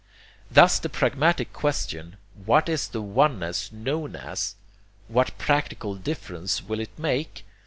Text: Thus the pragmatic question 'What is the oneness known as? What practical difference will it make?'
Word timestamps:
Thus 0.49 0.79
the 0.79 0.89
pragmatic 0.89 1.53
question 1.53 2.17
'What 2.45 2.67
is 2.67 2.87
the 2.87 3.03
oneness 3.03 3.71
known 3.71 4.15
as? 4.15 4.55
What 5.07 5.37
practical 5.37 5.93
difference 5.93 6.63
will 6.63 6.79
it 6.79 6.97
make?' 6.97 7.45